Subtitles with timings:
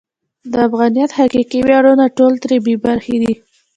[0.51, 3.33] د افغانیت حقیقي ویاړونه ټول ترې بې برخې دي.